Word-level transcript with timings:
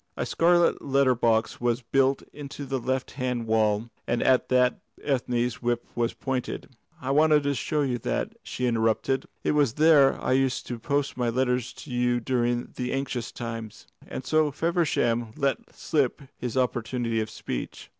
A 0.17 0.25
scarlet 0.25 0.81
letter 0.81 1.13
box 1.13 1.61
was 1.61 1.83
built 1.83 2.23
into 2.33 2.65
the 2.65 2.79
left 2.79 3.11
hand 3.11 3.45
wall, 3.45 3.91
and 4.07 4.23
at 4.23 4.49
that 4.49 4.79
Ethne's 5.03 5.61
whip 5.61 5.85
was 5.93 6.11
pointed. 6.15 6.69
"I 6.99 7.11
wanted 7.11 7.43
to 7.43 7.53
show 7.53 7.83
you 7.83 7.99
that," 7.99 8.35
she 8.41 8.65
interrupted. 8.65 9.27
"It 9.43 9.51
was 9.51 9.73
there 9.73 10.19
I 10.19 10.31
used 10.31 10.65
to 10.65 10.79
post 10.79 11.17
my 11.17 11.29
letters 11.29 11.71
to 11.73 11.91
you 11.91 12.19
during 12.19 12.69
the 12.77 12.91
anxious 12.91 13.31
times." 13.31 13.85
And 14.07 14.25
so 14.25 14.49
Feversham 14.49 15.33
let 15.37 15.59
slip 15.75 16.23
his 16.35 16.57
opportunity 16.57 17.19
of 17.21 17.29
speech. 17.29 17.89